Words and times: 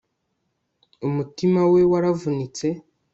umutima 1.07 1.61
we 1.71 1.81
waravunitse 1.91 2.67